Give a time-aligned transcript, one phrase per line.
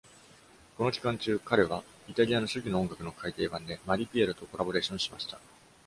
[0.79, 5.39] この期間中、彼はイタリアの初期の音楽の改訂版でマリピエロとコラボレーションしました。